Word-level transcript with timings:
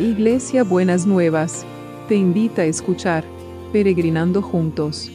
Iglesia 0.00 0.64
Buenas 0.64 1.04
Nuevas, 1.04 1.66
te 2.08 2.14
invita 2.14 2.62
a 2.62 2.64
escuchar 2.64 3.22
Peregrinando 3.70 4.40
Juntos. 4.40 5.10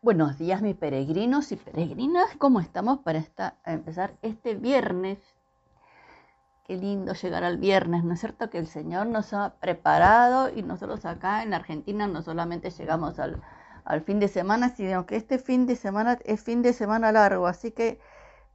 Buenos 0.00 0.38
días 0.38 0.60
mis 0.60 0.74
peregrinos 0.74 1.52
y 1.52 1.56
peregrinas, 1.56 2.34
¿cómo 2.36 2.58
estamos 2.58 2.98
para 2.98 3.22
empezar 3.64 4.16
este 4.22 4.56
viernes? 4.56 5.20
Qué 6.66 6.76
lindo 6.76 7.14
llegar 7.14 7.44
al 7.44 7.58
viernes, 7.58 8.02
¿no 8.02 8.14
es 8.14 8.18
cierto? 8.18 8.50
Que 8.50 8.58
el 8.58 8.66
Señor 8.66 9.06
nos 9.06 9.34
ha 9.34 9.54
preparado 9.60 10.50
y 10.52 10.64
nosotros 10.64 11.04
acá 11.04 11.44
en 11.44 11.54
Argentina 11.54 12.08
no 12.08 12.22
solamente 12.22 12.70
llegamos 12.70 13.20
al, 13.20 13.40
al 13.84 14.02
fin 14.02 14.20
de 14.20 14.28
semana, 14.28 14.70
sino 14.70 15.06
que 15.06 15.16
este 15.16 15.38
fin 15.38 15.66
de 15.66 15.76
semana 15.76 16.18
es 16.24 16.42
fin 16.42 16.62
de 16.62 16.72
semana 16.72 17.12
largo, 17.12 17.46
así 17.46 17.70
que 17.72 18.00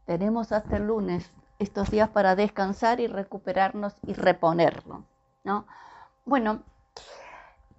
tenemos 0.06 0.52
hasta 0.52 0.78
el 0.78 0.88
lunes 0.88 1.32
estos 1.60 1.90
días 1.90 2.10
para 2.10 2.36
descansar 2.36 3.00
y 3.00 3.08
recuperarnos 3.08 3.96
y 4.06 4.14
reponerlo, 4.14 5.04
¿no? 5.44 5.66
Bueno, 6.26 6.62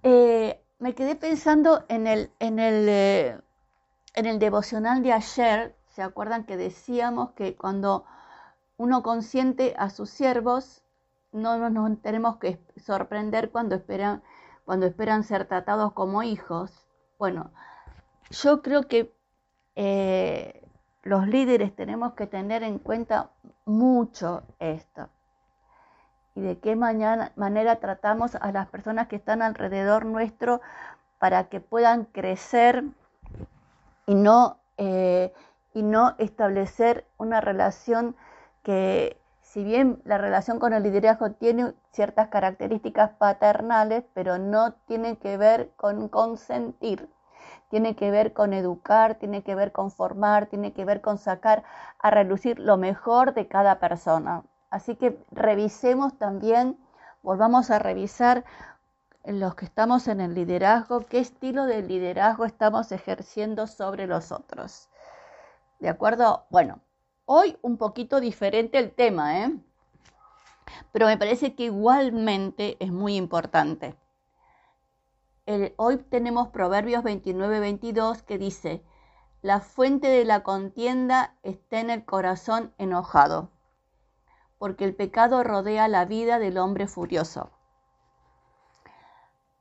eh, 0.03 0.61
me 0.79 0.95
quedé 0.95 1.15
pensando 1.15 1.85
en 1.87 2.07
el, 2.07 2.31
en 2.39 2.59
el 2.59 2.89
eh, 2.89 3.39
en 4.15 4.25
el 4.25 4.39
devocional 4.39 5.03
de 5.03 5.13
ayer, 5.13 5.75
¿se 5.87 6.01
acuerdan 6.01 6.43
que 6.43 6.57
decíamos 6.57 7.31
que 7.31 7.55
cuando 7.55 8.05
uno 8.77 9.03
consiente 9.03 9.75
a 9.77 9.89
sus 9.89 10.09
siervos, 10.09 10.81
no 11.31 11.69
nos 11.69 12.01
tenemos 12.01 12.37
que 12.37 12.59
sorprender 12.77 13.51
cuando 13.51 13.75
esperan, 13.75 14.23
cuando 14.65 14.87
esperan 14.87 15.23
ser 15.23 15.45
tratados 15.45 15.93
como 15.93 16.23
hijos? 16.23 16.85
Bueno, 17.19 17.51
yo 18.31 18.61
creo 18.61 18.87
que 18.87 19.13
eh, 19.75 20.63
los 21.03 21.27
líderes 21.27 21.75
tenemos 21.75 22.13
que 22.13 22.27
tener 22.27 22.63
en 22.63 22.79
cuenta 22.79 23.29
mucho 23.65 24.43
esto. 24.59 25.09
Y 26.33 26.41
de 26.41 26.59
qué 26.59 26.77
manera 26.77 27.75
tratamos 27.81 28.35
a 28.35 28.53
las 28.53 28.69
personas 28.69 29.09
que 29.09 29.17
están 29.17 29.41
alrededor 29.41 30.05
nuestro 30.05 30.61
para 31.17 31.49
que 31.49 31.59
puedan 31.59 32.05
crecer 32.05 32.85
y 34.05 34.15
no, 34.15 34.57
eh, 34.77 35.33
y 35.73 35.83
no 35.83 36.15
establecer 36.19 37.05
una 37.17 37.41
relación 37.41 38.15
que, 38.63 39.18
si 39.49 39.63
bien 39.63 39.99
la 40.05 40.19
relación 40.19 40.59
con 40.59 40.73
el 40.73 40.83
liderazgo 40.83 41.31
tiene 41.31 41.73
ciertas 41.91 42.27
características 42.27 43.13
paternales, 43.17 44.03
pero 44.13 44.37
no 44.37 44.73
tiene 44.85 45.17
que 45.17 45.37
ver 45.37 45.71
con 45.75 46.07
consentir, 46.07 47.09
tiene 47.67 47.95
que 47.95 48.11
ver 48.11 48.33
con 48.33 48.53
educar, 48.53 49.15
tiene 49.15 49.41
que 49.41 49.55
ver 49.55 49.71
con 49.71 49.89
formar, 49.89 50.45
tiene 50.45 50.71
que 50.71 50.85
ver 50.85 51.01
con 51.01 51.17
sacar 51.17 51.63
a 51.97 52.11
relucir 52.11 52.59
lo 52.59 52.77
mejor 52.77 53.33
de 53.33 53.47
cada 53.47 53.79
persona. 53.79 54.43
Así 54.69 54.95
que 54.95 55.17
revisemos 55.31 56.19
también, 56.19 56.77
volvamos 57.23 57.71
a 57.71 57.79
revisar 57.79 58.45
los 59.25 59.55
que 59.55 59.65
estamos 59.65 60.07
en 60.07 60.21
el 60.21 60.35
liderazgo, 60.35 61.07
qué 61.07 61.17
estilo 61.17 61.65
de 61.65 61.81
liderazgo 61.81 62.45
estamos 62.45 62.91
ejerciendo 62.91 63.65
sobre 63.65 64.05
los 64.05 64.31
otros. 64.31 64.89
¿De 65.79 65.89
acuerdo? 65.89 66.45
Bueno, 66.51 66.81
hoy 67.31 67.59
un 67.61 67.77
poquito 67.77 68.19
diferente 68.19 68.79
el 68.79 68.91
tema, 68.91 69.41
¿eh? 69.41 69.55
Pero 70.91 71.05
me 71.05 71.15
parece 71.15 71.53
que 71.53 71.65
igualmente 71.65 72.75
es 72.79 72.91
muy 72.91 73.15
importante. 73.15 73.95
hoy 75.77 75.97
tenemos 75.97 76.47
Proverbios 76.47 77.03
29-22 77.03 78.23
que 78.23 78.39
dice, 78.39 78.83
la 79.43 79.59
fuente 79.59 80.07
de 80.07 80.25
la 80.25 80.41
contienda 80.41 81.35
está 81.43 81.79
en 81.79 81.91
el 81.91 82.03
corazón 82.03 82.73
enojado, 82.79 83.51
porque 84.57 84.85
el 84.85 84.95
pecado 84.95 85.43
rodea 85.43 85.87
la 85.87 86.05
vida 86.05 86.39
del 86.39 86.57
hombre 86.57 86.87
furioso. 86.87 87.51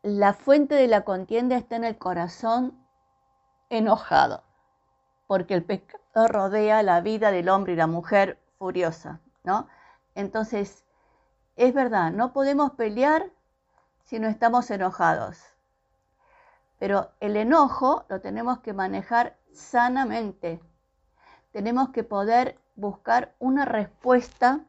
La 0.03 0.32
fuente 0.32 0.75
de 0.75 0.88
la 0.88 1.04
contienda 1.04 1.59
está 1.59 1.76
en 1.76 1.84
el 1.84 1.98
corazón 1.98 2.82
enojado, 3.69 4.43
porque 5.28 5.55
el 5.55 5.62
pecado 5.62 6.27
rodea 6.27 6.83
la 6.83 7.00
vida 7.03 7.31
del 7.31 7.50
hombre 7.50 7.75
y 7.75 7.77
la 7.77 7.87
mujer 7.87 8.41
furiosa, 8.59 9.21
¿no? 9.44 9.69
Entonces, 10.16 10.84
es 11.55 11.72
verdad, 11.75 12.11
no 12.11 12.33
podemos 12.33 12.72
pelear 12.72 13.31
si 14.05 14.19
no 14.19 14.27
estamos 14.27 14.71
enojados. 14.71 15.38
Pero 16.78 17.11
el 17.21 17.37
enojo 17.37 18.05
lo 18.09 18.21
tenemos 18.21 18.61
que 18.61 18.72
manejar 18.72 19.37
sanamente. 19.53 20.61
Tenemos 21.53 21.91
que 21.91 22.05
poder 22.05 22.59
buscar 22.75 23.34
una 23.38 23.67
respuesta 23.67 24.61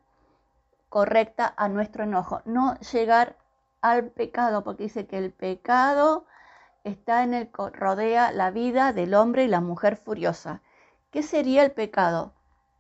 correcta 0.89 1.53
a 1.55 1.69
nuestro 1.69 2.03
enojo, 2.03 2.41
no 2.43 2.77
llegar 2.79 3.37
al 3.81 4.09
pecado, 4.09 4.63
porque 4.63 4.83
dice 4.83 5.07
que 5.07 5.19
el 5.19 5.31
pecado 5.31 6.25
está 6.89 7.23
en 7.23 7.33
el 7.33 7.49
rodea 7.73 8.31
la 8.31 8.51
vida 8.51 8.93
del 8.93 9.13
hombre 9.13 9.45
y 9.45 9.47
la 9.47 9.61
mujer 9.61 9.95
furiosa. 9.97 10.61
¿Qué 11.11 11.23
sería 11.23 11.63
el 11.63 11.71
pecado? 11.71 12.33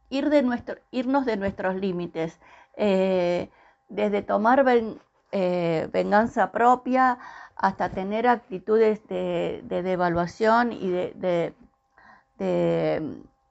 Ir 0.09 0.29
de 0.29 0.41
nuestro, 0.43 0.75
irnos 0.91 1.25
de 1.25 1.37
nuestros 1.37 1.75
límites, 1.75 2.39
eh, 2.75 3.49
desde 3.89 4.21
tomar 4.21 4.65
eh, 5.31 5.89
venganza 5.91 6.51
propia 6.51 7.17
hasta 7.55 7.89
tener 7.89 8.27
actitudes 8.27 9.05
de, 9.07 9.61
devaluación 9.67 10.71
y 10.71 10.89
de, 10.89 11.53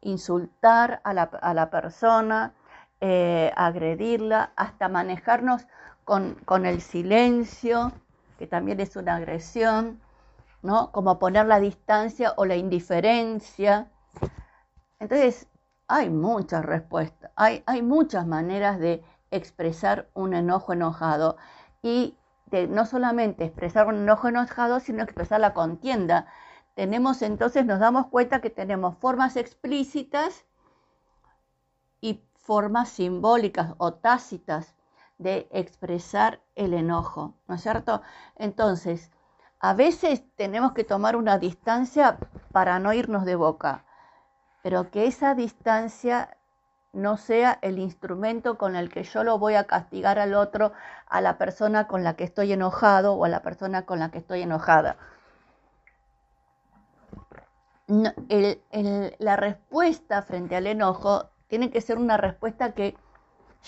insultar 0.00 1.00
a 1.04 1.12
la, 1.12 1.70
persona, 1.70 2.54
eh, 3.00 3.52
agredirla, 3.54 4.52
hasta 4.56 4.88
manejarnos 4.88 5.66
con, 6.04 6.64
el 6.64 6.80
silencio, 6.80 7.92
que 8.38 8.46
también 8.46 8.80
es 8.80 8.96
una 8.96 9.16
agresión, 9.16 10.00
¿no? 10.62 10.92
Como 10.92 11.18
poner 11.18 11.46
la 11.46 11.60
distancia 11.60 12.34
o 12.36 12.44
la 12.44 12.56
indiferencia. 12.56 13.90
Entonces, 14.98 15.48
hay 15.86 16.10
muchas 16.10 16.64
respuestas, 16.64 17.30
hay, 17.36 17.62
hay 17.66 17.82
muchas 17.82 18.26
maneras 18.26 18.78
de 18.78 19.02
expresar 19.30 20.08
un 20.14 20.34
enojo 20.34 20.72
enojado 20.72 21.36
y 21.82 22.16
de 22.46 22.66
no 22.66 22.86
solamente 22.86 23.44
expresar 23.44 23.86
un 23.86 23.96
enojo 23.96 24.28
enojado, 24.28 24.80
sino 24.80 25.02
expresar 25.02 25.40
la 25.40 25.54
contienda. 25.54 26.26
Tenemos 26.74 27.22
entonces, 27.22 27.64
nos 27.66 27.80
damos 27.80 28.06
cuenta 28.06 28.40
que 28.40 28.50
tenemos 28.50 28.96
formas 28.98 29.36
explícitas 29.36 30.44
y 32.00 32.22
formas 32.36 32.88
simbólicas 32.88 33.74
o 33.78 33.94
tácitas 33.94 34.74
de 35.18 35.48
expresar 35.50 36.40
el 36.54 36.74
enojo, 36.74 37.34
¿no 37.48 37.56
es 37.56 37.62
cierto? 37.62 38.02
Entonces, 38.36 39.10
a 39.60 39.74
veces 39.74 40.22
tenemos 40.36 40.72
que 40.72 40.84
tomar 40.84 41.16
una 41.16 41.38
distancia 41.38 42.18
para 42.52 42.78
no 42.78 42.92
irnos 42.92 43.24
de 43.24 43.34
boca, 43.34 43.84
pero 44.62 44.90
que 44.90 45.06
esa 45.06 45.34
distancia 45.34 46.36
no 46.92 47.16
sea 47.16 47.58
el 47.62 47.78
instrumento 47.78 48.56
con 48.56 48.76
el 48.76 48.88
que 48.90 49.02
yo 49.02 49.24
lo 49.24 49.38
voy 49.38 49.54
a 49.54 49.64
castigar 49.64 50.18
al 50.18 50.34
otro, 50.34 50.72
a 51.06 51.20
la 51.20 51.38
persona 51.38 51.86
con 51.86 52.02
la 52.02 52.14
que 52.14 52.24
estoy 52.24 52.52
enojado 52.52 53.14
o 53.14 53.24
a 53.24 53.28
la 53.28 53.42
persona 53.42 53.84
con 53.84 53.98
la 53.98 54.10
que 54.10 54.18
estoy 54.18 54.42
enojada. 54.42 54.96
la 59.18 59.36
respuesta 59.36 60.20
frente 60.22 60.56
al 60.56 60.66
enojo 60.66 61.30
tiene 61.48 61.70
que 61.70 61.80
ser 61.80 61.96
una 61.96 62.18
respuesta 62.18 62.72
que 62.72 62.96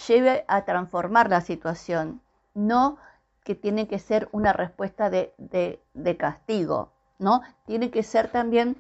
lleve 0.07 0.45
a 0.47 0.65
transformar 0.67 1.31
la 1.31 1.41
situación, 1.41 2.21
no 2.55 2.99
que 3.45 3.55
tiene 3.55 3.89
que 3.89 3.99
ser 3.99 4.29
una 4.33 4.53
respuesta 4.53 5.11
de, 5.11 5.33
castigo, 6.19 6.93
¿no? 7.19 7.43
Tiene 7.67 7.91
que 7.91 8.03
ser 8.03 8.29
también, 8.29 8.77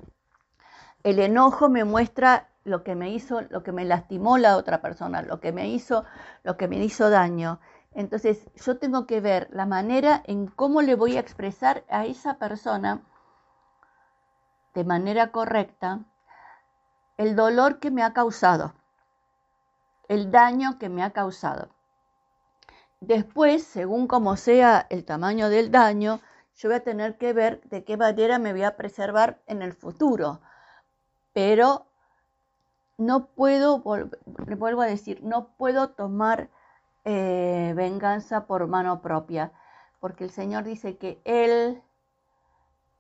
el 1.02 1.18
enojo 1.18 1.68
me 1.68 1.84
muestra 1.84 2.48
lo 2.64 2.84
que 2.84 2.94
me 2.94 3.10
hizo, 3.10 3.40
lo 3.42 3.62
que 3.62 3.72
me 3.72 3.84
lastimó 3.84 4.38
la 4.38 4.56
otra 4.56 4.82
persona, 4.82 5.22
lo 5.22 5.40
que 5.40 5.52
me 5.52 5.68
hizo, 5.68 6.04
lo 6.42 6.56
que 6.56 6.68
me 6.68 6.76
hizo 6.84 7.08
daño. 7.10 7.58
Entonces 7.92 8.46
yo 8.54 8.78
tengo 8.78 9.06
que 9.06 9.20
ver 9.20 9.48
la 9.50 9.66
manera 9.66 10.22
en 10.26 10.46
cómo 10.46 10.82
le 10.82 10.94
voy 10.94 11.16
a 11.16 11.20
expresar 11.20 11.84
a 11.88 12.04
esa 12.04 12.38
persona 12.38 13.02
de 14.74 14.84
manera 14.84 15.32
correcta 15.32 16.00
el 17.16 17.34
dolor 17.34 17.80
que 17.80 17.90
me 17.90 18.02
ha 18.02 18.12
causado 18.12 18.74
el 20.10 20.32
daño 20.32 20.76
que 20.80 20.88
me 20.88 21.04
ha 21.04 21.10
causado. 21.10 21.68
Después, 23.00 23.64
según 23.64 24.06
como 24.06 24.36
sea 24.36 24.86
el 24.90 25.04
tamaño 25.04 25.48
del 25.48 25.70
daño, 25.70 26.20
yo 26.54 26.68
voy 26.68 26.76
a 26.76 26.84
tener 26.84 27.16
que 27.16 27.32
ver 27.32 27.62
de 27.64 27.82
qué 27.84 27.96
manera 27.96 28.38
me 28.38 28.52
voy 28.52 28.62
a 28.62 28.76
preservar 28.76 29.40
en 29.46 29.62
el 29.62 29.72
futuro. 29.72 30.40
Pero 31.32 31.86
no 32.98 33.26
puedo, 33.26 33.78
vuelvo 33.78 34.82
a 34.82 34.86
decir, 34.86 35.22
no 35.22 35.48
puedo 35.56 35.90
tomar 35.90 36.50
eh, 37.06 37.72
venganza 37.74 38.46
por 38.46 38.66
mano 38.66 39.00
propia, 39.00 39.52
porque 40.00 40.24
el 40.24 40.30
Señor 40.30 40.64
dice 40.64 40.98
que 40.98 41.20
Él 41.24 41.82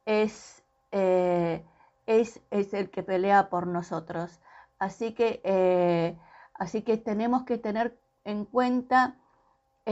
es, 0.06 0.62
eh, 0.92 1.62
es, 2.06 2.40
es 2.50 2.72
el 2.72 2.90
que 2.90 3.02
pelea 3.02 3.50
por 3.50 3.66
nosotros. 3.66 4.40
Así 4.78 5.12
que, 5.12 5.42
eh, 5.44 6.18
así 6.54 6.80
que 6.82 6.96
tenemos 6.96 7.44
que 7.44 7.58
tener 7.58 7.98
en 8.24 8.46
cuenta 8.46 9.19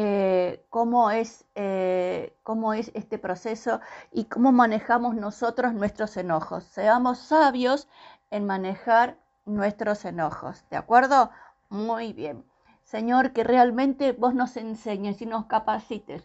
eh, 0.00 0.64
cómo, 0.70 1.10
es, 1.10 1.44
eh, 1.56 2.32
cómo 2.44 2.72
es 2.72 2.92
este 2.94 3.18
proceso 3.18 3.80
y 4.12 4.26
cómo 4.26 4.52
manejamos 4.52 5.16
nosotros 5.16 5.74
nuestros 5.74 6.16
enojos. 6.16 6.62
Seamos 6.62 7.18
sabios 7.18 7.88
en 8.30 8.46
manejar 8.46 9.16
nuestros 9.44 10.04
enojos, 10.04 10.64
¿de 10.70 10.76
acuerdo? 10.76 11.30
Muy 11.68 12.12
bien. 12.12 12.44
Señor, 12.84 13.32
que 13.32 13.42
realmente 13.42 14.12
vos 14.12 14.34
nos 14.34 14.56
enseñes 14.56 15.20
y 15.20 15.26
nos 15.26 15.46
capacites 15.46 16.22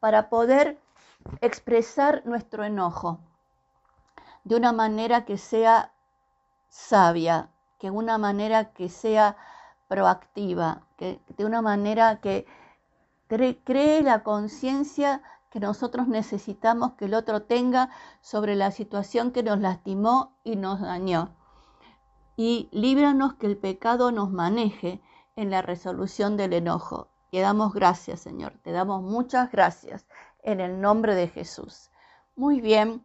para 0.00 0.30
poder 0.30 0.78
expresar 1.42 2.22
nuestro 2.24 2.64
enojo 2.64 3.18
de 4.44 4.56
una 4.56 4.72
manera 4.72 5.26
que 5.26 5.36
sea 5.36 5.92
sabia, 6.70 7.50
que 7.78 7.90
una 7.90 8.16
manera 8.16 8.72
que 8.72 8.88
sea 8.88 9.36
proactiva, 9.88 10.86
que 10.96 11.20
de 11.36 11.44
una 11.44 11.60
manera 11.60 12.20
que 12.22 12.46
cree 13.64 14.02
la 14.02 14.22
conciencia 14.22 15.22
que 15.50 15.60
nosotros 15.60 16.08
necesitamos 16.08 16.92
que 16.92 17.04
el 17.06 17.14
otro 17.14 17.42
tenga 17.42 17.90
sobre 18.20 18.56
la 18.56 18.70
situación 18.70 19.30
que 19.30 19.42
nos 19.42 19.60
lastimó 19.60 20.36
y 20.44 20.56
nos 20.56 20.80
dañó. 20.80 21.36
Y 22.36 22.68
líbranos 22.72 23.34
que 23.34 23.46
el 23.46 23.56
pecado 23.56 24.12
nos 24.12 24.30
maneje 24.30 25.00
en 25.36 25.50
la 25.50 25.62
resolución 25.62 26.36
del 26.36 26.54
enojo. 26.54 27.08
Te 27.30 27.40
damos 27.40 27.72
gracias, 27.72 28.20
Señor. 28.20 28.54
Te 28.62 28.72
damos 28.72 29.02
muchas 29.02 29.50
gracias 29.50 30.06
en 30.42 30.60
el 30.60 30.80
nombre 30.80 31.14
de 31.14 31.28
Jesús. 31.28 31.90
Muy 32.36 32.60
bien. 32.60 33.04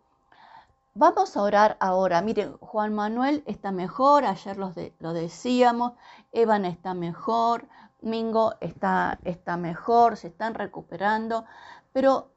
Vamos 0.94 1.36
a 1.36 1.42
orar 1.42 1.77
ahora. 1.80 2.22
Miren, 2.22 2.57
Juan 2.60 2.94
Manuel 2.94 3.44
está 3.45 3.72
mejor, 3.72 4.24
ayer 4.24 4.57
lo 4.57 5.13
decíamos, 5.13 5.94
Evan 6.31 6.63
está 6.63 6.94
mejor, 6.94 7.68
Mingo 8.01 8.56
está, 8.62 9.19
está 9.24 9.57
mejor, 9.57 10.18
se 10.18 10.27
están 10.27 10.53
recuperando, 10.53 11.45
pero 11.94 12.31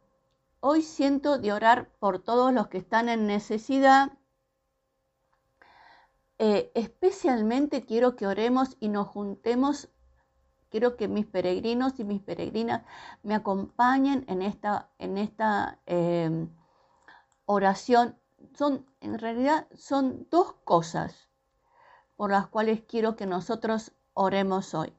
hoy 0.60 0.82
siento 0.82 1.38
de 1.38 1.52
orar 1.52 1.88
por 1.98 2.18
todos 2.20 2.52
los 2.52 2.68
que 2.68 2.78
están 2.78 3.08
en 3.08 3.26
necesidad. 3.26 4.12
Eh, 6.38 6.70
especialmente 6.74 7.84
quiero 7.84 8.16
que 8.16 8.26
oremos 8.26 8.76
y 8.80 8.88
nos 8.88 9.08
juntemos. 9.08 9.88
Quiero 10.70 10.96
que 10.96 11.08
mis 11.08 11.26
peregrinos 11.26 11.98
y 11.98 12.04
mis 12.04 12.20
peregrinas 12.20 12.82
me 13.22 13.34
acompañen 13.34 14.24
en 14.28 14.42
esta, 14.42 14.90
en 14.98 15.16
esta 15.18 15.80
eh, 15.86 16.46
oración 17.46 18.18
son, 18.54 18.86
en 19.00 19.18
realidad, 19.18 19.66
son 19.74 20.26
dos 20.30 20.52
cosas 20.64 21.28
por 22.16 22.30
las 22.30 22.48
cuales 22.48 22.82
quiero 22.82 23.16
que 23.16 23.26
nosotros 23.26 23.92
oremos 24.14 24.74
hoy. 24.74 24.97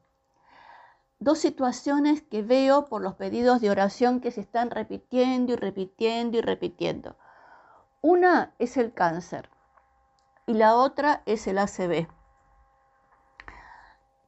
Dos 1.22 1.38
situaciones 1.38 2.22
que 2.22 2.40
veo 2.40 2.86
por 2.86 3.02
los 3.02 3.14
pedidos 3.14 3.60
de 3.60 3.68
oración 3.68 4.20
que 4.20 4.30
se 4.30 4.40
están 4.40 4.70
repitiendo 4.70 5.52
y 5.52 5.56
repitiendo 5.56 6.38
y 6.38 6.40
repitiendo. 6.40 7.14
Una 8.00 8.54
es 8.58 8.78
el 8.78 8.94
cáncer 8.94 9.50
y 10.46 10.54
la 10.54 10.76
otra 10.76 11.22
es 11.26 11.46
el 11.46 11.58
ACV. 11.58 12.08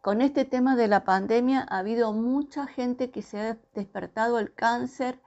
Con 0.03 0.21
este 0.21 0.45
tema 0.45 0.77
de 0.77 0.87
la 0.87 1.05
pandemia 1.05 1.67
ha 1.67 1.79
habido 1.79 2.13
mucha 2.13 2.67
gente 2.67 3.11
que 3.11 3.23
se 3.23 3.41
ha 3.41 3.59
despertado 3.73 4.39
el 4.39 4.53
cáncer 4.53 5.23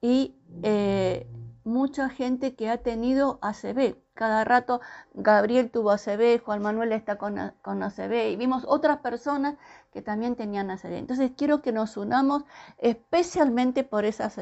y 0.00 0.36
eh, 0.62 1.26
mucha 1.64 2.10
gente 2.10 2.54
que 2.54 2.70
ha 2.70 2.76
tenido 2.76 3.40
ACV. 3.42 3.96
Cada 4.14 4.44
rato 4.44 4.80
Gabriel 5.14 5.70
tuvo 5.70 5.90
ACV, 5.90 6.42
Juan 6.44 6.60
Manuel 6.60 6.92
está 6.92 7.16
con, 7.16 7.54
con 7.62 7.82
ACV 7.82 8.30
y 8.30 8.36
vimos 8.36 8.64
otras 8.66 8.98
personas 8.98 9.56
que 9.90 10.02
también 10.02 10.36
tenían 10.36 10.70
ACV. 10.70 10.92
Entonces 10.92 11.32
quiero 11.36 11.62
que 11.62 11.72
nos 11.72 11.96
unamos 11.96 12.44
especialmente 12.78 13.84
por 13.84 14.04
esas 14.04 14.38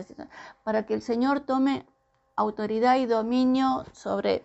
para 0.64 0.86
que 0.86 0.94
el 0.94 1.02
Señor 1.02 1.40
tome 1.40 1.86
autoridad 2.36 2.96
y 2.96 3.06
dominio 3.06 3.84
sobre 3.92 4.44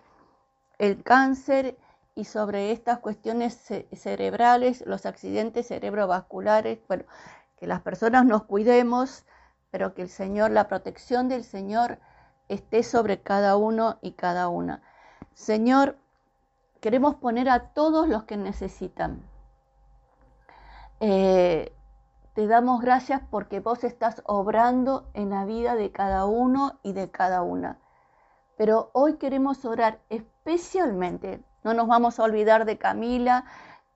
el 0.78 1.02
cáncer 1.02 1.78
y 2.14 2.26
sobre 2.26 2.72
estas 2.72 3.00
cuestiones 3.00 3.58
cerebrales, 3.94 4.84
los 4.86 5.06
accidentes 5.06 5.68
cerebrovasculares, 5.68 6.80
bueno, 6.88 7.04
que 7.58 7.68
las 7.68 7.82
personas 7.82 8.26
nos 8.26 8.44
cuidemos, 8.44 9.26
pero 9.72 9.94
que 9.94 10.04
el 10.04 10.10
Señor, 10.10 10.52
la 10.52 10.68
protección 10.68 11.28
del 11.28 11.44
Señor 11.44 12.00
esté 12.48 12.84
sobre 12.84 13.22
cada 13.22 13.58
uno 13.58 13.98
y 14.02 14.12
cada 14.14 14.48
una. 14.50 14.82
Señor, 15.36 15.98
queremos 16.82 17.16
poner 17.16 17.50
a 17.50 17.74
todos 17.74 18.08
los 18.08 18.24
que 18.24 18.38
necesitan. 18.38 19.22
Eh, 21.00 21.72
te 22.34 22.48
damos 22.48 22.82
gracias 22.82 23.22
porque 23.30 23.60
vos 23.60 23.84
estás 23.84 24.24
obrando 24.26 25.08
en 25.14 25.30
la 25.30 25.46
vida 25.46 25.76
de 25.76 25.92
cada 25.92 26.26
uno 26.26 26.80
y 26.82 26.94
de 26.94 27.12
cada 27.12 27.44
una. 27.44 27.78
Pero 28.58 28.90
hoy 28.94 29.18
queremos 29.18 29.64
orar 29.66 30.00
especialmente, 30.10 31.44
no 31.64 31.74
nos 31.74 31.88
vamos 31.88 32.20
a 32.20 32.24
olvidar 32.24 32.66
de 32.66 32.78
Camila, 32.78 33.46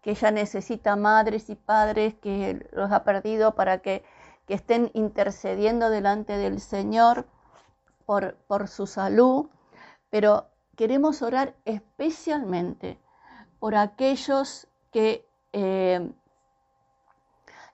que 0.02 0.12
ella 0.12 0.32
necesita 0.32 0.96
madres 0.96 1.50
y 1.50 1.56
padres 1.56 2.16
que 2.16 2.70
los 2.74 2.92
ha 2.92 3.04
perdido 3.04 3.56
para 3.56 3.80
que, 3.80 4.04
que 4.46 4.54
estén 4.54 4.92
intercediendo 4.94 5.90
delante 5.90 6.38
del 6.38 6.60
Señor 6.60 7.28
por, 8.06 8.68
su 8.68 8.88
salud, 8.88 9.50
pero 10.10 10.50
queremos 10.80 11.22
orar 11.22 11.58
especialmente 11.66 12.98
por 13.60 13.76
aquellos 13.76 14.70
que 14.92 15.28
eh, 15.52 16.10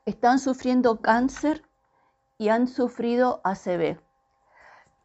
están 0.07 0.39
sufriendo 0.39 1.01
cáncer 1.01 1.61
y 2.39 2.49
han 2.49 2.67
sufrido 2.67 3.41
ACV. 3.43 3.99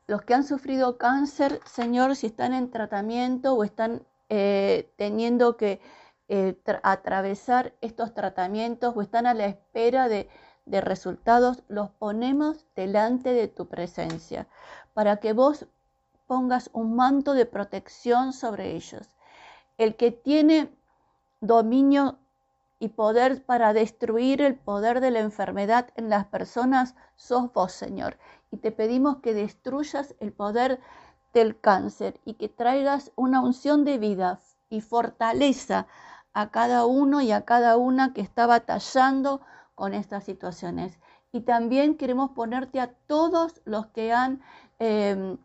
Los 0.06 0.22
que 0.22 0.32
han 0.32 0.44
sufrido 0.44 0.96
cáncer, 0.96 1.60
Señor, 1.66 2.16
si 2.16 2.28
están 2.28 2.54
en 2.54 2.70
tratamiento 2.70 3.52
o 3.52 3.64
están 3.64 4.02
eh, 4.30 4.90
teniendo 4.96 5.58
que 5.58 5.82
eh, 6.28 6.58
atravesar 6.82 7.74
estos 7.82 8.14
tratamientos 8.14 8.96
o 8.96 9.02
están 9.02 9.26
a 9.26 9.34
la 9.34 9.44
espera 9.44 10.08
de, 10.08 10.30
de 10.64 10.80
resultados, 10.80 11.64
los 11.68 11.90
ponemos 11.90 12.64
delante 12.74 13.34
de 13.34 13.46
tu 13.46 13.68
presencia 13.68 14.48
para 14.94 15.18
que 15.18 15.34
vos 15.34 15.66
pongas 16.30 16.70
un 16.72 16.94
manto 16.94 17.34
de 17.34 17.44
protección 17.44 18.32
sobre 18.32 18.76
ellos. 18.76 19.16
El 19.78 19.96
que 19.96 20.12
tiene 20.12 20.72
dominio 21.40 22.20
y 22.78 22.90
poder 22.90 23.44
para 23.44 23.72
destruir 23.72 24.40
el 24.40 24.54
poder 24.54 25.00
de 25.00 25.10
la 25.10 25.18
enfermedad 25.18 25.88
en 25.96 26.08
las 26.08 26.26
personas, 26.26 26.94
sos 27.16 27.52
vos, 27.52 27.72
Señor. 27.72 28.16
Y 28.52 28.58
te 28.58 28.70
pedimos 28.70 29.16
que 29.16 29.34
destruyas 29.34 30.14
el 30.20 30.32
poder 30.32 30.78
del 31.34 31.58
cáncer 31.58 32.20
y 32.24 32.34
que 32.34 32.48
traigas 32.48 33.10
una 33.16 33.40
unción 33.40 33.84
de 33.84 33.98
vida 33.98 34.38
y 34.68 34.82
fortaleza 34.82 35.88
a 36.32 36.52
cada 36.52 36.86
uno 36.86 37.22
y 37.22 37.32
a 37.32 37.44
cada 37.44 37.76
una 37.76 38.12
que 38.12 38.20
está 38.20 38.46
batallando 38.46 39.40
con 39.74 39.94
estas 39.94 40.22
situaciones. 40.22 40.96
Y 41.32 41.40
también 41.40 41.96
queremos 41.96 42.30
ponerte 42.30 42.78
a 42.78 42.92
todos 43.08 43.60
los 43.64 43.88
que 43.88 44.12
han 44.12 44.40
Em, 44.80 45.36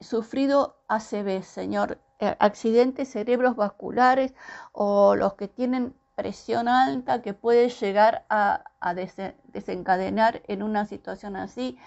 sufrido 0.00 0.76
ACV, 0.88 1.42
Señor, 1.42 1.98
eh, 2.18 2.36
accidentes 2.38 3.10
cerebros 3.10 3.56
vasculares 3.56 4.34
o 4.72 5.14
los 5.14 5.34
que 5.34 5.48
tienen 5.48 5.94
presión 6.16 6.68
alta 6.68 7.22
que 7.22 7.32
puede 7.32 7.68
llegar 7.70 8.26
a, 8.28 8.64
desencadenar 9.52 10.42
en 10.48 10.62
una 10.62 10.84
situación 10.84 11.36
así. 11.36 11.78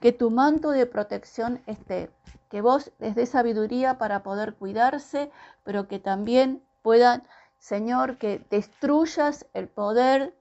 Que 0.00 0.12
tu 0.12 0.30
manto 0.30 0.70
de 0.70 0.86
protección 0.86 1.62
esté, 1.66 2.10
que 2.50 2.60
vos 2.60 2.92
les 2.98 3.14
dé 3.14 3.26
sabiduría 3.26 3.98
para 3.98 4.22
poder 4.22 4.54
cuidarse, 4.54 5.30
pero 5.62 5.88
que 5.88 5.98
también 5.98 6.62
puedan, 6.82 7.22
Señor, 7.58 8.16
que 8.18 8.46
destruyas 8.50 9.46
el 9.54 9.68
poder 9.68 10.34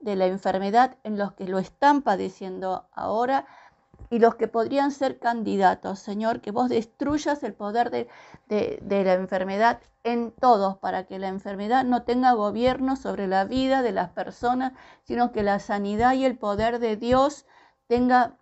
de 0.00 0.16
la 0.16 0.26
enfermedad 0.26 0.96
en 1.02 1.16
los 1.16 1.32
que 1.32 1.48
lo 1.48 1.58
están 1.58 2.02
padeciendo 2.02 2.86
ahora 2.92 3.46
y 4.10 4.18
los 4.18 4.34
que 4.36 4.48
podrían 4.48 4.90
ser 4.90 5.18
candidatos, 5.18 5.98
Señor, 5.98 6.40
que 6.40 6.50
vos 6.50 6.68
destruyas 6.68 7.42
el 7.42 7.54
poder 7.54 7.90
de, 7.90 8.08
la 8.88 9.14
enfermedad 9.14 9.80
en 10.02 10.32
todos, 10.32 10.76
para 10.78 11.04
que 11.06 11.18
la 11.18 11.28
enfermedad 11.28 11.84
no 11.84 12.02
tenga 12.02 12.32
gobierno 12.32 12.96
sobre 12.96 13.26
la 13.26 13.44
vida 13.44 13.82
de 13.82 13.92
las 13.92 14.10
personas, 14.10 14.72
sino 15.02 15.32
que 15.32 15.42
la 15.42 15.58
sanidad 15.58 16.14
y 16.14 16.24
el 16.24 16.36
poder 16.36 16.78
de 16.78 16.96
Dios 16.96 17.46
tenga 17.88 18.36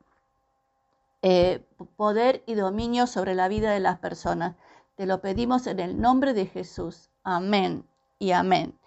eh, 1.23 1.65
poder 1.97 2.43
y 2.47 2.55
dominio 2.55 3.07
sobre 3.07 3.35
la 3.35 3.49
vida 3.49 3.71
de 3.73 3.81
las 3.81 3.99
personas. 3.99 4.57
Te 4.97 5.07
lo 5.07 5.21
pedimos 5.21 5.67
en 5.67 5.81
el 5.81 6.01
nombre 6.01 6.35
de 6.35 6.47
Jesús. 6.47 7.11
Amén 7.23 7.87
y 8.19 8.33
amén. 8.33 8.79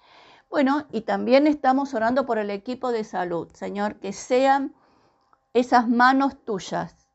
Bueno, 0.49 0.85
y 0.91 1.01
también 1.01 1.47
estamos 1.47 1.93
orando 1.93 2.25
por 2.25 2.37
el 2.37 2.49
equipo 2.49 2.91
de 2.91 3.03
salud, 3.03 3.49
Señor, 3.53 3.95
que 3.99 4.13
sean 4.13 4.73
esas 5.55 5.87
manos 5.87 6.35
tuyas 6.43 7.07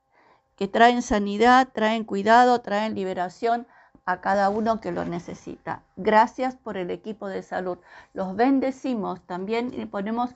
que 0.57 0.67
traen 0.67 1.03
sanidad, 1.03 1.69
traen 1.75 2.05
cuidado, 2.05 2.63
traen 2.63 2.95
liberación 2.95 3.67
a 4.07 4.23
cada 4.23 4.49
uno 4.49 4.81
que 4.81 4.93
lo 4.93 5.05
necesita. 5.05 5.83
Gracias 5.97 6.57
por 6.57 6.79
el 6.79 6.91
equipo 6.91 7.29
de 7.29 7.43
salud. 7.43 7.77
Los 8.15 8.35
bendecimos 8.35 9.21
también 9.27 9.79
y 9.79 9.85
ponemos 9.85 10.31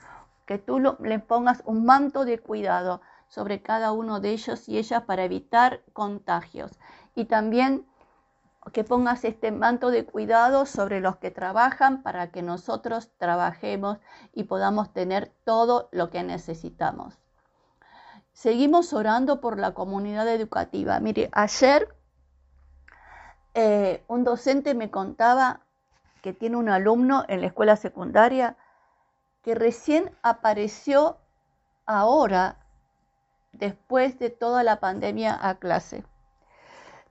que 0.45 0.59
tú 0.59 0.81
le 1.01 1.19
pongas 1.19 1.63
un 1.65 1.87
manto 1.87 2.27
de 2.27 2.39
cuidado 2.39 3.01
sobre 3.29 3.63
cada 3.63 3.93
uno 3.93 4.21
de 4.21 4.33
ellos 4.33 4.69
y 4.69 4.77
ellas 4.77 5.05
para 5.05 5.25
evitar 5.25 5.81
contagios. 5.95 6.73
Y 7.15 7.25
también 7.25 7.87
que 8.75 8.85
pongas 8.85 9.25
este 9.25 9.51
manto 9.51 9.91
de 9.91 10.05
cuidado 10.05 10.67
sobre 10.67 11.01
los 11.01 11.17
que 11.17 11.31
trabajan 11.31 12.03
para 12.03 12.31
que 12.31 12.43
nosotros 12.43 13.11
trabajemos 13.17 13.97
y 14.35 14.45
podamos 14.45 14.93
tener 14.93 15.33
todo 15.45 15.89
lo 15.91 16.11
que 16.11 16.23
necesitamos. 16.23 17.24
Seguimos 18.35 18.93
orando 18.93 19.41
por 19.41 19.59
la 19.59 19.73
comunidad 19.75 20.29
educativa. 20.29 20.99
Mire, 20.99 21.31
ayer 21.33 21.89
eh, 23.55 24.05
un 24.09 24.25
docente 24.25 24.75
me 24.75 24.91
contaba 24.91 25.61
que 26.21 26.33
tiene 26.33 26.57
un 26.57 26.69
alumno 26.69 27.25
en 27.29 27.41
la 27.41 27.47
escuela 27.47 27.77
secundaria 27.77 28.57
que 29.43 29.55
recién 29.55 30.11
apareció 30.23 31.19
ahora, 31.87 32.57
después 33.53 34.19
de 34.19 34.31
toda 34.31 34.65
la 34.65 34.81
pandemia 34.81 35.39
a 35.41 35.55
clase. 35.55 36.05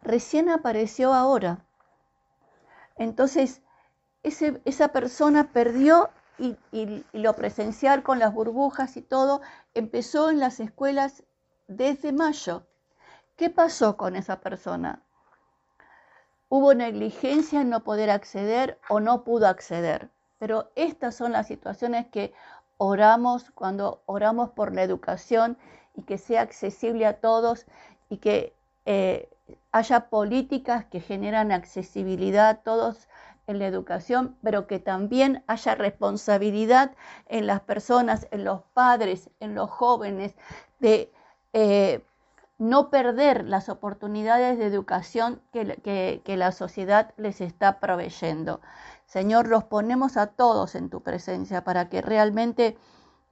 Recién 0.01 0.49
apareció 0.49 1.13
ahora. 1.13 1.63
Entonces, 2.97 3.61
esa 4.23 4.87
persona 4.89 5.53
perdió 5.53 6.09
y, 6.37 7.05
lo 7.13 7.33
presencial 7.33 8.03
con 8.03 8.19
las 8.19 8.33
burbujas 8.33 8.97
y 8.97 9.01
todo 9.01 9.41
empezó 9.73 10.29
en 10.29 10.39
las 10.39 10.59
escuelas 10.59 11.23
desde 11.67 12.11
mayo. 12.11 12.65
¿Qué 13.35 13.49
pasó 13.49 13.97
con 13.97 14.15
esa 14.15 14.41
persona? 14.41 15.01
Hubo 16.49 16.73
negligencia 16.73 17.61
en 17.61 17.69
no 17.69 17.83
poder 17.83 18.09
acceder 18.09 18.79
o 18.89 18.99
no 18.99 19.23
pudo 19.23 19.47
acceder. 19.47 20.09
Pero 20.39 20.71
estas 20.75 21.15
son 21.15 21.31
las 21.31 21.47
situaciones 21.47 22.07
que 22.07 22.33
oramos 22.77 23.49
cuando 23.51 24.01
oramos 24.05 24.49
por 24.49 24.73
la 24.73 24.83
educación 24.83 25.57
y 25.95 26.03
que 26.03 26.17
sea 26.17 26.41
accesible 26.41 27.05
a 27.05 27.19
todos 27.19 27.65
y 28.09 28.17
que 28.17 28.53
eh, 28.85 29.29
haya 29.71 30.09
políticas 30.09 30.85
que 30.85 30.99
generan 30.99 31.51
accesibilidad 31.51 32.49
a 32.49 32.55
todos 32.55 33.07
en 33.47 33.59
la 33.59 33.67
educación, 33.67 34.37
pero 34.41 34.67
que 34.67 34.79
también 34.79 35.43
haya 35.47 35.75
responsabilidad 35.75 36.95
en 37.27 37.47
las 37.47 37.61
personas, 37.61 38.27
en 38.31 38.43
los 38.43 38.61
padres, 38.73 39.29
en 39.39 39.55
los 39.55 39.69
jóvenes, 39.69 40.35
de 40.79 41.11
eh, 41.53 42.03
no 42.57 42.89
perder 42.89 43.45
las 43.45 43.67
oportunidades 43.67 44.57
de 44.57 44.65
educación 44.65 45.41
que, 45.51 46.21
la 46.37 46.51
sociedad 46.51 47.13
les 47.17 47.41
está 47.41 47.79
proveyendo. 47.79 48.61
Señor, 49.05 49.47
los 49.47 49.65
ponemos 49.65 50.17
a 50.17 50.27
todos 50.27 50.75
en 50.75 50.89
tu 50.89 51.01
presencia 51.01 51.63
para 51.63 51.89
que 51.89 52.01
realmente 52.01 52.77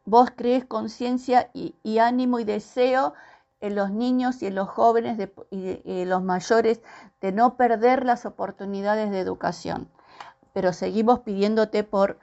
vos 0.06 0.32
crees 0.36 0.66
conciencia 0.66 1.50
y, 1.54 1.98
ánimo 2.00 2.40
y 2.40 2.44
deseo 2.44 3.14
en 3.62 3.76
los 3.76 3.92
niños 3.92 4.42
y 4.42 4.48
en 4.48 4.56
los 4.56 4.68
jóvenes 4.68 5.18
y, 5.50 5.82
en 5.86 6.10
los 6.10 6.24
mayores 6.24 6.82
de 7.22 7.32
no 7.32 7.56
perder 7.56 8.06
las 8.06 8.26
oportunidades 8.26 9.12
de 9.12 9.20
educación. 9.20 9.90
Pero 10.54 10.74
seguimos 10.74 11.20
pidiéndote 11.20 11.84
por 11.84 12.20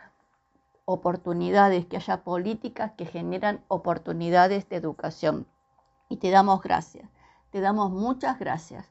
oportunidades, 0.85 1.87
que 1.87 1.97
haya 1.97 2.23
políticas 2.25 2.93
que 2.93 3.05
generan 3.05 3.63
oportunidades 3.69 4.69
de 4.69 4.77
educación 4.77 5.47
y 6.09 6.17
te 6.17 6.31
damos 6.31 6.63
gracias. 6.63 7.09
Te 7.51 7.61
damos 7.61 7.91
muchas 7.91 8.39
gracias. 8.39 8.87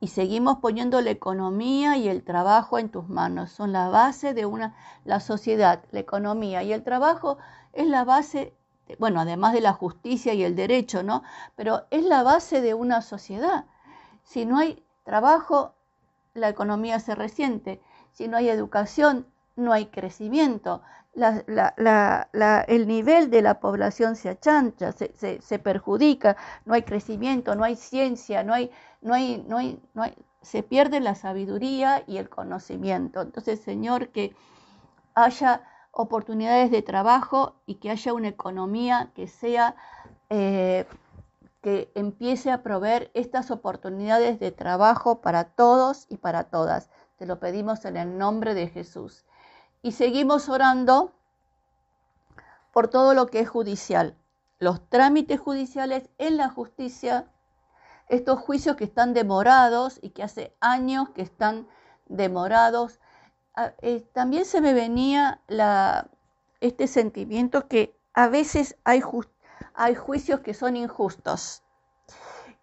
Y 0.00 0.08
seguimos 0.08 0.58
poniendo 0.58 1.00
la 1.00 1.10
economía 1.10 1.96
y 1.96 2.08
el 2.08 2.22
trabajo 2.22 2.78
en 2.78 2.88
tus 2.88 3.08
manos. 3.08 3.50
Son 3.50 3.72
la 3.72 3.88
base 3.88 4.34
de 4.34 4.46
una, 4.46 4.76
la 5.04 5.20
sociedad, 5.20 5.82
la 5.90 6.00
economía 6.00 6.62
y 6.62 6.72
el 6.72 6.82
trabajo 6.82 7.38
es 7.72 7.86
la 7.86 8.04
base, 8.04 8.54
bueno, 8.98 9.20
además 9.20 9.54
de 9.54 9.60
la 9.60 9.72
justicia 9.72 10.34
y 10.34 10.44
el 10.44 10.54
derecho, 10.54 11.02
¿no? 11.02 11.22
Pero 11.56 11.84
es 11.90 12.04
la 12.04 12.22
base 12.22 12.60
de 12.60 12.74
una 12.74 13.02
sociedad. 13.02 13.64
Si 14.24 14.46
no 14.46 14.58
hay 14.58 14.84
trabajo, 15.04 15.74
la 16.34 16.48
economía 16.48 17.00
se 17.00 17.14
resiente. 17.14 17.80
Si 18.14 18.26
no 18.26 18.38
hay 18.38 18.48
educación, 18.48 19.26
no 19.56 19.72
hay 19.72 19.86
crecimiento 19.86 20.80
el 21.14 22.86
nivel 22.88 23.30
de 23.30 23.42
la 23.42 23.60
población 23.60 24.16
se 24.16 24.30
achancha, 24.30 24.92
se, 24.92 25.58
perjudica, 25.58 26.36
no 26.64 26.74
hay 26.74 26.82
crecimiento, 26.82 27.54
no 27.54 27.64
hay 27.64 27.76
ciencia, 27.76 28.42
no 28.42 28.52
hay, 28.52 28.70
no 29.00 29.14
hay, 29.14 29.44
no 29.48 29.58
hay, 29.58 29.80
no 29.94 30.02
hay, 30.02 30.14
se 30.42 30.62
pierde 30.62 31.00
la 31.00 31.14
sabiduría 31.14 32.02
y 32.06 32.16
el 32.18 32.28
conocimiento. 32.28 33.22
Entonces, 33.22 33.60
Señor, 33.60 34.08
que 34.08 34.34
haya 35.14 35.62
oportunidades 35.92 36.70
de 36.70 36.82
trabajo 36.82 37.54
y 37.66 37.76
que 37.76 37.90
haya 37.90 38.12
una 38.12 38.28
economía 38.28 39.12
que 39.14 39.28
sea, 39.28 39.76
eh, 40.30 40.86
que 41.62 41.92
empiece 41.94 42.50
a 42.50 42.62
proveer 42.62 43.10
estas 43.14 43.50
oportunidades 43.52 44.40
de 44.40 44.50
trabajo 44.50 45.20
para 45.20 45.44
todos 45.44 46.06
y 46.10 46.16
para 46.16 46.44
todas. 46.44 46.90
Te 47.16 47.26
lo 47.26 47.38
pedimos 47.38 47.84
en 47.84 47.96
el 47.96 48.18
nombre 48.18 48.54
de 48.54 48.68
Jesús. 48.68 49.24
Y 49.82 49.92
seguimos 49.92 50.48
orando 50.48 51.12
por 52.72 52.88
todo 52.88 53.14
lo 53.14 53.26
que 53.26 53.40
es 53.40 53.48
judicial, 53.48 54.16
los 54.58 54.88
trámites 54.88 55.38
judiciales 55.38 56.08
en 56.18 56.36
la 56.36 56.48
justicia, 56.48 57.30
estos 58.08 58.40
juicios 58.40 58.74
que 58.76 58.84
están 58.84 59.14
demorados 59.14 59.98
y 60.02 60.10
que 60.10 60.24
hace 60.24 60.56
años 60.60 61.10
que 61.10 61.22
están 61.22 61.68
demorados. 62.06 62.98
Ah, 63.54 63.72
eh, 63.80 64.00
también 64.12 64.44
se 64.44 64.60
me 64.60 64.74
venía 64.74 65.40
este 66.60 66.88
sentimiento 66.88 67.68
que 67.68 67.96
a 68.12 68.26
veces 68.26 68.76
hay 68.84 69.00
juicios 69.94 70.40
que 70.40 70.54
son 70.54 70.76
injustos, 70.76 71.62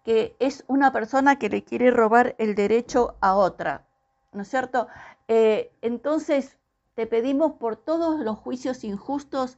que 0.04 0.36
es 0.40 0.64
una 0.66 0.92
persona 0.92 1.38
que 1.38 1.48
le 1.48 1.64
quiere 1.64 1.90
robar 1.90 2.34
el 2.38 2.54
derecho 2.54 3.16
a 3.20 3.34
otra, 3.34 3.86
¿no 4.32 4.42
es 4.42 4.48
cierto? 4.48 4.88
Eh, 5.28 5.72
entonces, 5.82 6.58
te 6.94 7.06
pedimos 7.06 7.52
por 7.52 7.76
todos 7.76 8.20
los 8.20 8.38
juicios 8.38 8.84
injustos 8.84 9.56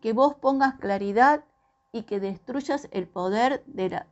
que 0.00 0.12
vos 0.12 0.34
pongas 0.34 0.74
claridad 0.74 1.44
y 1.92 2.02
que 2.02 2.20
destruyas 2.20 2.88
el 2.92 3.08
poder 3.08 3.64
de 3.66 4.06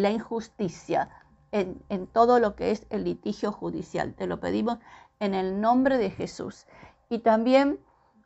la, 0.00 0.10
injusticia 0.10 1.10
en 1.52 2.06
todo 2.12 2.40
lo 2.40 2.56
que 2.56 2.70
es 2.70 2.86
el 2.90 3.04
litigio 3.04 3.52
judicial. 3.52 4.14
Te 4.14 4.26
lo 4.26 4.40
pedimos 4.40 4.78
en 5.20 5.34
el 5.34 5.60
nombre 5.60 5.98
de 5.98 6.10
Jesús. 6.10 6.66
Y 7.08 7.18
también 7.20 7.78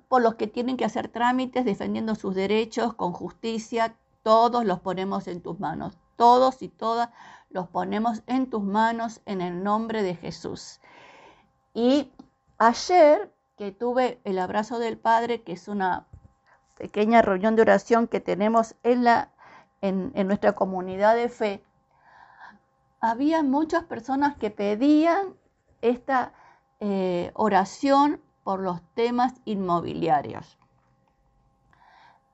por 0.09 0.23
los 0.23 0.37
que 0.37 0.47
tienen 0.47 0.77
que 0.77 0.85
hacer 0.85 1.09
trámites 1.09 1.65
defendiendo 1.65 2.15
sus 2.15 2.35
derechos 2.35 2.95
con 2.95 3.13
justicia, 3.13 3.97
todos 4.23 4.65
los 4.65 4.81
ponemos 4.81 5.27
en 5.27 5.41
tus 5.41 5.59
manos. 5.59 5.99
Todos 6.17 6.63
y 6.63 6.69
todas 6.69 7.11
los 7.51 7.69
ponemos 7.69 8.23
en 8.27 8.49
tus 8.49 8.63
manos 8.63 9.21
en 9.27 9.41
el 9.41 9.65
nombre 9.65 10.03
de 10.03 10.15
Jesús. 10.15 10.81
Y 11.75 12.11
ayer 12.59 13.31
que 13.57 13.73
tuve 13.73 14.21
el 14.25 14.39
abrazo 14.39 14.79
del 14.79 14.97
Padre, 14.97 15.43
que 15.43 15.53
es 15.53 15.69
una 15.69 16.07
pequeña 16.79 17.21
reunión 17.21 17.57
de 17.57 17.63
oración 17.63 18.07
que 18.09 18.21
tenemos 18.21 18.77
en, 18.83 19.05
la, 19.05 19.31
en, 19.81 20.13
nuestra 20.27 20.53
comunidad 20.53 21.17
de 21.17 21.29
fe, 21.29 21.65
había 23.01 23.43
muchas 23.43 23.85
personas 23.85 24.37
que 24.37 24.51
pedían 24.51 25.35
esta 25.83 26.33
eh, 26.81 27.31
oración 27.35 28.21
por 28.45 28.61
los 28.61 28.81
temas 28.95 29.35
inmobiliarios. 29.45 30.57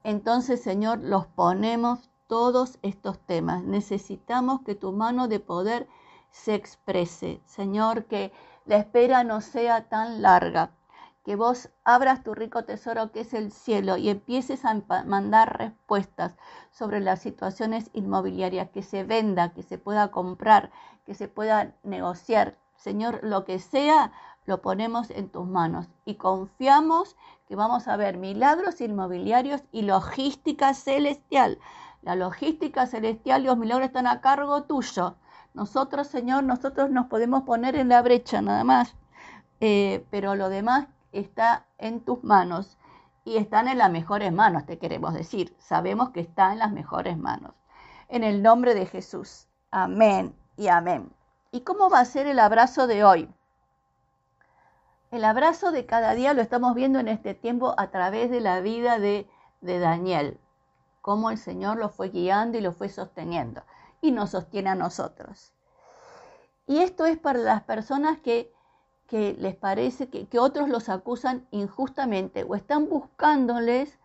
Entonces, 0.04 0.62
Señor, 0.62 1.00
los 1.00 1.26
ponemos 1.26 2.11
todos 2.26 2.78
estos 2.82 3.18
temas. 3.18 3.62
Necesitamos 3.64 4.62
que 4.62 4.75
tu 4.75 4.92
mano 4.92 5.28
de 5.28 5.40
poder 5.40 5.88
se 6.30 6.54
exprese. 6.54 7.40
Señor, 7.44 8.04
que 8.04 8.32
la 8.67 8.76
espera 8.76 9.25
no 9.25 9.40
sea 9.40 9.88
tan 9.88 10.23
larga, 10.23 10.71
que 11.25 11.37
vos 11.37 11.71
abras 11.85 12.23
tu 12.23 12.35
rico 12.35 12.64
tesoro 12.64 13.12
que 13.12 13.21
es 13.21 13.35
el 13.35 13.52
cielo 13.52 13.97
y 13.97 14.09
empieces 14.09 14.64
a 14.64 14.75
mandar 15.05 15.59
respuestas 15.59 16.37
sobre 16.71 17.00
las 17.00 17.21
situaciones 17.21 17.90
inmobiliarias, 17.93 18.71
que 18.71 18.83
se 18.83 19.05
venda, 19.05 19.52
que 19.52 19.62
se 19.62 19.79
pueda 19.79 20.11
comprar, 20.11 20.71
que 21.05 21.14
se 21.14 21.29
pueda 21.29 21.75
negociar. 21.83 22.57
Señor, 22.76 23.21
lo 23.23 23.45
que 23.45 23.59
sea, 23.59 24.12
lo 24.47 24.62
ponemos 24.62 25.11
en 25.11 25.29
tus 25.29 25.47
manos 25.47 25.88
y 26.05 26.14
confiamos 26.14 27.17
que 27.47 27.57
vamos 27.57 27.88
a 27.88 27.97
ver 27.97 28.17
milagros 28.17 28.81
inmobiliarios 28.81 29.62
y 29.73 29.83
logística 29.83 30.73
celestial. 30.73 31.59
La 32.02 32.14
logística 32.14 32.87
celestial 32.87 33.43
y 33.43 33.47
los 33.47 33.59
milagros 33.59 33.88
están 33.88 34.07
a 34.07 34.21
cargo 34.21 34.62
tuyo. 34.62 35.17
Nosotros, 35.52 36.07
Señor, 36.07 36.45
nosotros 36.45 36.90
nos 36.90 37.07
podemos 37.07 37.42
poner 37.42 37.75
en 37.75 37.88
la 37.88 38.02
brecha 38.02 38.40
nada 38.40 38.62
más, 38.62 38.95
eh, 39.61 40.07
pero 40.11 40.37
lo 40.37 40.49
demás 40.49 40.87
está 41.12 41.66
en 41.78 42.00
tus 42.00 42.23
manos 42.23 42.78
y 43.25 43.37
están 43.37 43.66
en 43.66 43.78
las 43.78 43.90
mejores 43.90 44.33
manos, 44.33 44.64
te 44.64 44.78
queremos 44.78 45.12
decir. 45.12 45.54
Sabemos 45.59 46.11
que 46.11 46.21
está 46.21 46.52
en 46.52 46.61
las 46.61 46.73
mejores 46.73 47.19
manos. 47.19 47.52
En 48.09 48.23
el 48.23 48.42
nombre 48.42 48.75
de 48.75 48.87
Jesús. 48.87 49.49
Amén 49.73 50.35
y 50.57 50.69
amén. 50.69 51.12
¿Y 51.50 51.62
cómo 51.62 51.90
va 51.90 52.00
a 52.00 52.04
ser 52.04 52.26
el 52.26 52.38
abrazo 52.38 52.87
de 52.87 53.04
hoy? 53.04 53.28
El 55.11 55.25
abrazo 55.25 55.73
de 55.73 55.85
cada 55.85 56.14
día 56.14 56.33
lo 56.33 56.42
estamos 56.42 56.76
viendo 56.76 57.00
en 57.00 57.09
este 57.09 57.35
tiempo 57.35 57.75
a 57.76 57.90
través 57.90 58.30
de 58.30 58.40
la 58.40 58.61
vida 58.61 59.00
de, 59.00 59.28
de 59.61 59.80
Daniel, 59.80 60.38
cómo 61.02 61.30
el 61.30 61.38
Señor 61.38 61.78
lo 61.78 61.88
fue 61.88 62.11
guiando 62.11 62.57
y 62.57 62.61
lo 62.61 62.71
fue 62.73 62.88
sosteniendo 62.88 63.62
y 64.00 64.12
nos 64.12 64.30
sostiene 64.30 64.71
a 64.71 64.75
nosotros. 64.75 65.52
Y 66.66 66.78
esto 66.78 67.07
es 67.07 67.19
para 67.19 67.38
las 67.38 67.62
personas 67.62 68.19
que, 68.19 68.52
que 69.07 69.35
les 69.35 69.57
parece 69.57 70.09
que, 70.09 70.28
que, 70.28 70.38
otros 70.38 70.69
los 70.69 70.88
acusan 70.88 71.47
injustamente 71.50 72.45
o 72.45 72.54
están 72.54 72.88
buscándoles 72.88 73.99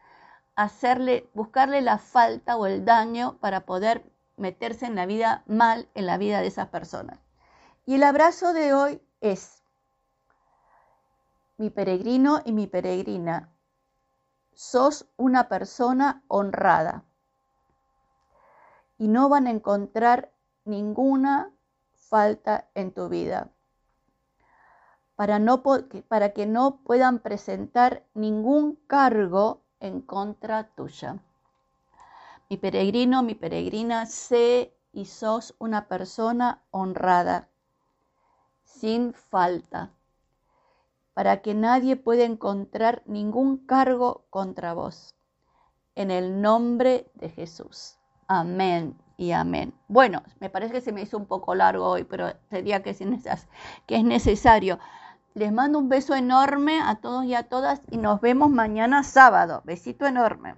hacerle, 0.56 1.30
buscarle 1.34 1.82
la 1.82 1.98
falta 1.98 2.58
o 2.58 2.66
el 2.66 2.86
daño 2.86 3.38
para 3.40 3.66
poder 3.66 4.04
meterse 4.38 4.86
en 4.86 4.96
la 4.96 5.06
vida 5.06 5.44
mal 5.46 5.88
en 5.94 6.06
la 6.06 6.18
vida 6.18 6.42
de 6.42 6.48
esas 6.48 6.68
personas. 6.70 7.20
Y 7.86 7.96
el 7.96 8.04
abrazo 8.04 8.54
de 8.54 8.74
hoy 8.74 9.02
es 9.22 9.64
mi 11.58 11.70
peregrino 11.70 12.42
y 12.44 12.52
mi 12.52 12.68
peregrina, 12.68 13.54
sos 14.54 15.08
una 15.18 15.48
persona 15.48 16.24
honrada 16.28 17.04
y 18.98 19.08
no 19.08 19.30
van 19.30 19.48
a 19.48 19.52
encontrar 19.52 20.32
ninguna 20.64 21.52
falta 21.94 22.70
en 22.76 22.92
tu 22.92 23.10
vida. 23.10 23.52
Para, 25.16 25.40
que 26.34 26.46
no 26.46 26.78
puedan 26.84 27.20
presentar 27.20 28.06
ningún 28.14 28.76
cargo 28.88 29.62
en 29.80 30.02
contra 30.02 30.70
tuya. 30.76 31.20
Mi 32.50 32.58
peregrino, 32.58 33.24
mi 33.24 33.36
peregrina, 33.36 34.06
sé 34.06 34.76
y 34.92 35.06
sos 35.06 35.56
una 35.58 35.88
persona 35.88 36.64
honrada, 36.72 37.50
sin 38.64 39.14
falta 39.14 39.92
para 41.16 41.42
que 41.42 41.54
nadie 41.54 41.96
pueda 41.96 42.26
encontrar 42.26 43.02
ningún 43.06 43.66
cargo 43.66 44.26
contra 44.30 44.74
vos. 44.74 45.16
En 45.96 46.12
el 46.12 46.42
nombre 46.42 47.10
de 47.14 47.30
Jesús. 47.30 47.95
Amén 48.28 48.96
y 49.18 49.32
amén. 49.32 49.74
Bueno, 49.88 50.24
me 50.40 50.50
parece 50.50 50.74
que 50.74 50.82
se 50.82 50.92
me 50.92 51.02
hizo 51.02 51.18
un 51.18 51.26
poco 51.26 51.56
largo 51.56 51.88
hoy, 51.88 52.04
pero 52.04 52.34
sería 52.50 52.82
que, 52.82 52.90
es 52.90 54.04
necesario. 54.04 54.80
Les 55.34 55.52
mando 55.52 55.80
un 55.80 55.90
beso 55.90 56.16
enorme 56.16 56.80
a 56.82 56.96
todos 56.96 57.26
y 57.26 57.36
a 57.36 57.44
todas 57.44 57.82
y 57.92 57.98
nos 57.98 58.22
vemos 58.22 58.50
mañana 58.50 59.04
sábado. 59.04 59.62
Besito 59.66 60.06
enorme. 60.06 60.56